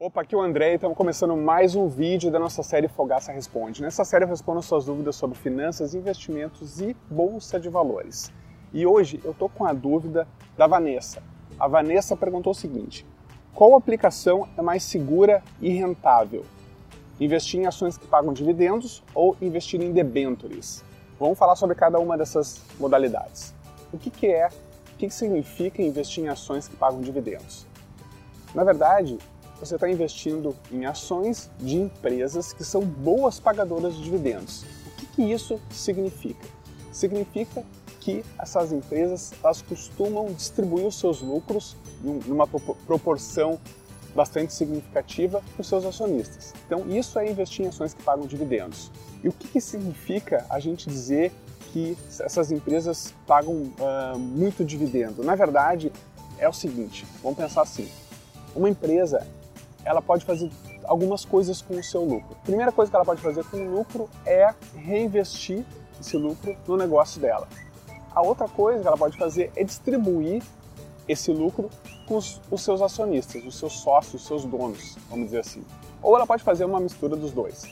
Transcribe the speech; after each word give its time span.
Opa, 0.00 0.20
aqui 0.20 0.32
é 0.32 0.38
o 0.38 0.40
André 0.40 0.70
e 0.70 0.74
estamos 0.76 0.96
começando 0.96 1.36
mais 1.36 1.74
um 1.74 1.88
vídeo 1.88 2.30
da 2.30 2.38
nossa 2.38 2.62
série 2.62 2.86
Fogaça 2.86 3.32
Responde. 3.32 3.82
Nessa 3.82 4.04
série 4.04 4.22
eu 4.22 4.28
respondo 4.28 4.62
suas 4.62 4.84
dúvidas 4.84 5.16
sobre 5.16 5.36
finanças, 5.36 5.92
investimentos 5.92 6.80
e 6.80 6.96
bolsa 7.10 7.58
de 7.58 7.68
valores. 7.68 8.32
E 8.72 8.86
hoje 8.86 9.20
eu 9.24 9.32
estou 9.32 9.48
com 9.48 9.64
a 9.64 9.72
dúvida 9.72 10.28
da 10.56 10.68
Vanessa. 10.68 11.20
A 11.58 11.66
Vanessa 11.66 12.16
perguntou 12.16 12.52
o 12.52 12.54
seguinte: 12.54 13.04
qual 13.52 13.74
aplicação 13.74 14.48
é 14.56 14.62
mais 14.62 14.84
segura 14.84 15.42
e 15.60 15.70
rentável? 15.70 16.46
Investir 17.18 17.58
em 17.58 17.66
ações 17.66 17.98
que 17.98 18.06
pagam 18.06 18.32
dividendos 18.32 19.02
ou 19.12 19.36
investir 19.42 19.82
em 19.82 19.90
debentures? 19.90 20.84
Vamos 21.18 21.36
falar 21.36 21.56
sobre 21.56 21.74
cada 21.74 21.98
uma 21.98 22.16
dessas 22.16 22.62
modalidades. 22.78 23.52
O 23.92 23.98
que, 23.98 24.10
que 24.10 24.28
é, 24.28 24.46
o 24.46 24.96
que, 24.96 25.08
que 25.08 25.14
significa 25.14 25.82
investir 25.82 26.22
em 26.22 26.28
ações 26.28 26.68
que 26.68 26.76
pagam 26.76 27.00
dividendos? 27.00 27.66
Na 28.54 28.62
verdade, 28.62 29.18
você 29.60 29.74
está 29.74 29.90
investindo 29.90 30.54
em 30.70 30.86
ações 30.86 31.50
de 31.58 31.76
empresas 31.76 32.52
que 32.52 32.64
são 32.64 32.82
boas 32.82 33.40
pagadoras 33.40 33.94
de 33.94 34.02
dividendos. 34.02 34.62
O 34.62 34.90
que, 34.96 35.06
que 35.06 35.22
isso 35.22 35.60
significa? 35.70 36.46
Significa 36.92 37.64
que 38.00 38.24
essas 38.38 38.72
empresas 38.72 39.32
elas 39.42 39.60
costumam 39.60 40.26
distribuir 40.32 40.86
os 40.86 40.98
seus 40.98 41.20
lucros 41.20 41.76
numa 42.02 42.46
proporção 42.46 43.58
bastante 44.14 44.52
significativa 44.52 45.42
para 45.52 45.60
os 45.60 45.68
seus 45.68 45.84
acionistas. 45.84 46.54
Então, 46.66 46.88
isso 46.88 47.18
é 47.18 47.30
investir 47.30 47.64
em 47.64 47.68
ações 47.68 47.92
que 47.94 48.02
pagam 48.02 48.26
dividendos. 48.26 48.90
E 49.22 49.28
o 49.28 49.32
que, 49.32 49.48
que 49.48 49.60
significa 49.60 50.46
a 50.48 50.58
gente 50.58 50.88
dizer 50.88 51.32
que 51.72 51.96
essas 52.20 52.50
empresas 52.50 53.12
pagam 53.26 53.54
uh, 53.54 54.18
muito 54.18 54.64
dividendo? 54.64 55.22
Na 55.22 55.34
verdade, 55.34 55.92
é 56.38 56.48
o 56.48 56.52
seguinte: 56.52 57.06
vamos 57.22 57.38
pensar 57.38 57.62
assim. 57.62 57.88
Uma 58.54 58.68
empresa 58.68 59.26
ela 59.84 60.02
pode 60.02 60.24
fazer 60.24 60.50
algumas 60.84 61.24
coisas 61.24 61.60
com 61.62 61.74
o 61.74 61.82
seu 61.82 62.02
lucro. 62.02 62.36
A 62.42 62.44
primeira 62.44 62.72
coisa 62.72 62.90
que 62.90 62.96
ela 62.96 63.04
pode 63.04 63.20
fazer 63.20 63.44
com 63.44 63.56
o 63.58 63.70
lucro 63.70 64.08
é 64.24 64.52
reinvestir 64.76 65.64
esse 66.00 66.16
lucro 66.16 66.56
no 66.66 66.76
negócio 66.76 67.20
dela. 67.20 67.48
A 68.14 68.22
outra 68.22 68.48
coisa 68.48 68.80
que 68.80 68.86
ela 68.86 68.96
pode 68.96 69.16
fazer 69.16 69.52
é 69.54 69.62
distribuir 69.62 70.42
esse 71.06 71.32
lucro 71.32 71.70
com 72.06 72.16
os, 72.16 72.40
os 72.50 72.62
seus 72.62 72.82
acionistas, 72.82 73.44
os 73.44 73.58
seus 73.58 73.74
sócios, 73.74 74.22
os 74.22 74.26
seus 74.26 74.44
donos, 74.44 74.96
vamos 75.08 75.26
dizer 75.26 75.40
assim. 75.40 75.62
Ou 76.02 76.16
ela 76.16 76.26
pode 76.26 76.42
fazer 76.42 76.64
uma 76.64 76.80
mistura 76.80 77.16
dos 77.16 77.32
dois. 77.32 77.66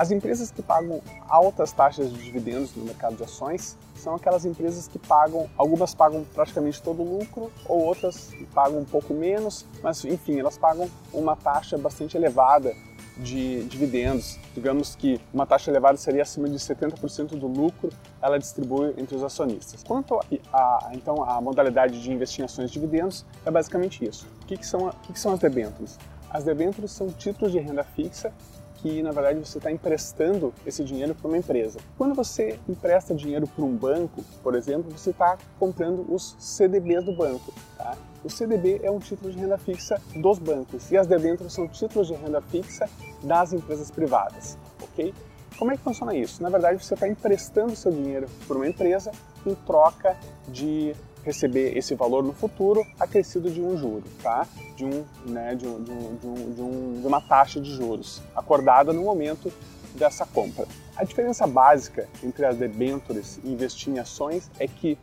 As 0.00 0.10
empresas 0.10 0.50
que 0.50 0.62
pagam 0.62 1.02
altas 1.28 1.72
taxas 1.72 2.10
de 2.10 2.24
dividendos 2.24 2.74
no 2.74 2.86
mercado 2.86 3.16
de 3.16 3.24
ações 3.24 3.76
são 3.94 4.14
aquelas 4.14 4.46
empresas 4.46 4.88
que 4.88 4.98
pagam, 4.98 5.46
algumas 5.58 5.94
pagam 5.94 6.24
praticamente 6.34 6.80
todo 6.80 7.02
o 7.02 7.18
lucro, 7.18 7.52
ou 7.66 7.84
outras 7.84 8.30
pagam 8.54 8.78
um 8.78 8.84
pouco 8.86 9.12
menos, 9.12 9.66
mas 9.82 10.02
enfim, 10.06 10.40
elas 10.40 10.56
pagam 10.56 10.88
uma 11.12 11.36
taxa 11.36 11.76
bastante 11.76 12.16
elevada 12.16 12.74
de 13.18 13.62
dividendos. 13.64 14.38
Digamos 14.54 14.94
que 14.94 15.20
uma 15.34 15.44
taxa 15.44 15.70
elevada 15.70 15.98
seria 15.98 16.22
acima 16.22 16.48
de 16.48 16.56
70% 16.56 17.38
do 17.38 17.46
lucro, 17.46 17.90
ela 18.22 18.38
distribui 18.38 18.94
entre 18.96 19.14
os 19.14 19.22
acionistas. 19.22 19.82
Quanto 19.82 20.18
a, 20.50 20.90
então 20.94 21.22
a 21.24 21.42
modalidade 21.42 22.02
de 22.02 22.10
investir 22.10 22.40
em 22.40 22.46
ações 22.46 22.70
de 22.70 22.80
dividendos, 22.80 23.26
é 23.44 23.50
basicamente 23.50 24.02
isso. 24.08 24.26
O 24.44 24.46
que, 24.46 24.56
que, 24.56 24.66
são, 24.66 24.86
o 24.86 24.92
que, 25.02 25.12
que 25.12 25.20
são 25.20 25.34
as 25.34 25.40
debêntures? 25.40 25.98
As 26.30 26.44
debêntures 26.44 26.90
são 26.92 27.08
títulos 27.08 27.52
de 27.52 27.58
renda 27.58 27.84
fixa 27.84 28.32
que 28.80 29.02
na 29.02 29.10
verdade 29.10 29.38
você 29.38 29.58
está 29.58 29.70
emprestando 29.70 30.52
esse 30.66 30.82
dinheiro 30.84 31.14
para 31.14 31.28
uma 31.28 31.38
empresa. 31.38 31.78
Quando 31.96 32.14
você 32.14 32.58
empresta 32.68 33.14
dinheiro 33.14 33.46
para 33.46 33.64
um 33.64 33.76
banco, 33.76 34.24
por 34.42 34.54
exemplo, 34.54 34.90
você 34.90 35.10
está 35.10 35.38
comprando 35.58 36.06
os 36.12 36.34
CDBs 36.38 37.04
do 37.04 37.12
banco. 37.12 37.52
Tá? 37.76 37.96
O 38.24 38.30
CDB 38.30 38.80
é 38.82 38.90
um 38.90 38.98
título 38.98 39.32
de 39.32 39.38
renda 39.38 39.58
fixa 39.58 40.00
dos 40.16 40.38
bancos 40.38 40.90
e 40.90 40.96
as 40.96 41.06
debêntures 41.06 41.52
são 41.52 41.66
títulos 41.68 42.08
de 42.08 42.14
renda 42.14 42.40
fixa 42.40 42.88
das 43.22 43.52
empresas 43.52 43.90
privadas, 43.90 44.58
ok? 44.82 45.14
Como 45.58 45.72
é 45.72 45.76
que 45.76 45.82
funciona 45.82 46.14
isso? 46.14 46.42
Na 46.42 46.48
verdade, 46.48 46.82
você 46.82 46.94
está 46.94 47.06
emprestando 47.06 47.76
seu 47.76 47.92
dinheiro 47.92 48.26
para 48.46 48.56
uma 48.56 48.66
empresa 48.66 49.10
em 49.44 49.54
troca 49.54 50.16
de 50.48 50.94
receber 51.24 51.76
esse 51.76 51.94
valor 51.94 52.22
no 52.22 52.32
futuro 52.32 52.86
acrescido 52.98 53.50
de 53.50 53.60
um 53.60 53.76
juro, 53.76 54.04
tá? 54.22 54.46
De, 54.76 54.84
um, 54.84 55.04
né, 55.26 55.54
de, 55.54 55.66
um, 55.66 55.82
de, 55.82 55.90
um, 55.90 56.16
de, 56.16 56.26
um, 56.26 56.52
de, 56.54 56.62
um, 56.62 57.00
de 57.00 57.06
uma 57.06 57.20
taxa 57.20 57.60
de 57.60 57.74
juros 57.74 58.22
acordada 58.34 58.92
no 58.92 59.02
momento 59.02 59.52
dessa 59.94 60.24
compra. 60.24 60.66
A 60.96 61.04
diferença 61.04 61.46
básica 61.46 62.08
entre 62.22 62.44
as 62.46 62.56
debêntures 62.56 63.38
e 63.44 63.52
investir 63.52 63.92
em 63.92 63.98
ações 63.98 64.50
é 64.58 64.66
que 64.66 64.96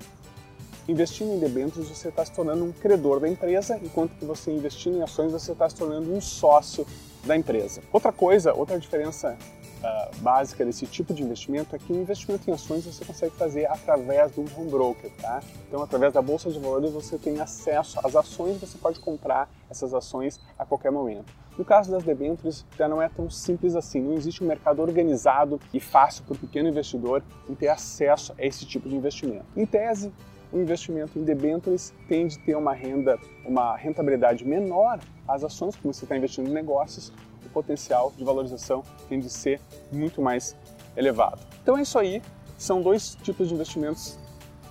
investindo 0.87 1.33
em 1.33 1.39
debêntures 1.39 1.89
você 1.89 2.07
está 2.07 2.23
se 2.23 2.31
tornando 2.31 2.63
um 2.63 2.71
credor 2.71 3.19
da 3.19 3.27
empresa, 3.27 3.79
enquanto 3.83 4.11
que 4.11 4.25
você 4.25 4.51
investindo 4.51 4.97
em 4.97 5.01
ações 5.01 5.31
você 5.31 5.51
está 5.51 5.69
se 5.69 5.75
tornando 5.75 6.13
um 6.13 6.21
sócio 6.21 6.87
da 7.25 7.35
empresa. 7.35 7.81
Outra 7.91 8.11
coisa, 8.11 8.53
outra 8.53 8.79
diferença 8.79 9.37
uh, 9.83 10.15
básica 10.21 10.65
desse 10.65 10.85
tipo 10.85 11.13
de 11.13 11.23
investimento 11.23 11.75
é 11.75 11.79
que 11.79 11.91
o 11.91 11.95
investimento 11.95 12.49
em 12.49 12.53
ações 12.53 12.85
você 12.85 13.03
consegue 13.03 13.35
fazer 13.35 13.65
através 13.65 14.33
de 14.33 14.39
um 14.39 14.45
home 14.55 14.69
broker, 14.69 15.11
tá? 15.21 15.41
Então, 15.67 15.81
através 15.81 16.13
da 16.13 16.21
bolsa 16.21 16.49
de 16.51 16.59
valores 16.59 16.91
você 16.91 17.17
tem 17.17 17.39
acesso 17.39 17.99
às 18.03 18.15
ações, 18.15 18.59
você 18.59 18.77
pode 18.77 18.99
comprar 18.99 19.49
essas 19.69 19.93
ações 19.93 20.39
a 20.57 20.65
qualquer 20.65 20.91
momento. 20.91 21.33
No 21.57 21.65
caso 21.65 21.91
das 21.91 22.03
debêntures, 22.03 22.63
já 22.77 22.87
não 22.87 23.01
é 23.01 23.09
tão 23.09 23.29
simples 23.31 23.75
assim. 23.75 23.99
Não 23.99 24.13
existe 24.13 24.43
um 24.43 24.47
mercado 24.47 24.79
organizado 24.79 25.59
e 25.73 25.79
fácil 25.79 26.23
para 26.23 26.35
o 26.35 26.37
pequeno 26.37 26.69
investidor 26.69 27.23
em 27.49 27.55
ter 27.55 27.67
acesso 27.67 28.33
a 28.37 28.45
esse 28.45 28.63
tipo 28.63 28.87
de 28.87 28.95
investimento. 28.95 29.45
Em 29.55 29.65
tese, 29.65 30.13
o 30.51 30.59
investimento 30.59 31.17
em 31.17 31.23
debêntures 31.23 31.93
tende 32.07 32.37
a 32.37 32.45
ter 32.45 32.55
uma 32.55 32.73
renda, 32.73 33.19
uma 33.43 33.75
rentabilidade 33.75 34.45
menor 34.45 34.99
às 35.27 35.43
ações, 35.43 35.75
como 35.75 35.93
você 35.93 36.05
está 36.05 36.15
investindo 36.15 36.47
em 36.47 36.53
negócios, 36.53 37.11
potencial 37.57 38.13
de 38.15 38.23
valorização 38.23 38.83
tende 39.09 39.25
a 39.25 39.29
ser 39.31 39.59
muito 39.91 40.21
mais 40.21 40.55
elevado. 40.95 41.39
Então 41.63 41.75
é 41.75 41.81
isso 41.81 41.97
aí, 41.97 42.21
são 42.55 42.83
dois 42.83 43.15
tipos 43.23 43.47
de 43.47 43.55
investimentos 43.55 44.15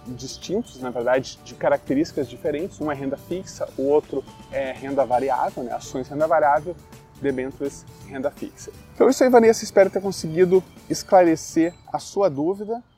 distintos, 0.06 0.80
na 0.80 0.90
verdade, 0.90 1.36
de 1.42 1.54
características 1.56 2.28
diferentes. 2.28 2.80
Um 2.80 2.92
é 2.92 2.94
renda 2.94 3.16
fixa, 3.16 3.68
o 3.76 3.82
outro 3.82 4.22
é 4.52 4.70
renda 4.70 5.04
variável, 5.04 5.64
né? 5.64 5.72
ações 5.72 6.06
renda 6.06 6.28
variável, 6.28 6.76
debêntures 7.20 7.84
renda 8.06 8.30
fixa. 8.30 8.70
Então 8.94 9.08
é 9.08 9.10
isso 9.10 9.24
aí, 9.24 9.30
Vanessa, 9.30 9.64
espero 9.64 9.90
ter 9.90 10.00
conseguido 10.00 10.62
esclarecer 10.88 11.74
a 11.92 11.98
sua 11.98 12.28
dúvida. 12.28 12.80